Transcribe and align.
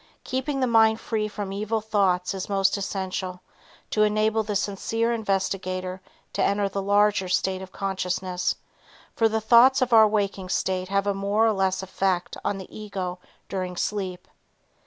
Keeping 0.23 0.61
the 0.61 0.65
mind 0.65 0.99
free 0.99 1.27
from 1.27 1.53
evil 1.53 1.79
thoughts 1.79 2.33
is 2.33 2.49
most 2.49 2.75
essential 2.75 3.39
to 3.91 4.01
enable 4.01 4.41
the 4.41 4.55
sincere 4.55 5.13
investigator 5.13 6.01
to 6.33 6.43
enter 6.43 6.67
that 6.67 6.81
larger 6.81 7.27
state 7.29 7.61
of 7.61 7.71
consciousness, 7.71 8.55
for 9.13 9.29
the 9.29 9.39
thoughts 9.39 9.79
of 9.79 9.93
our 9.93 10.07
waking 10.07 10.49
state 10.49 10.87
have 10.87 11.05
a 11.05 11.13
more 11.13 11.45
or 11.45 11.53
less 11.53 11.83
effect 11.83 12.35
on 12.43 12.57
the 12.57 12.75
ego 12.75 13.19
during 13.47 13.75
sleep. 13.77 14.27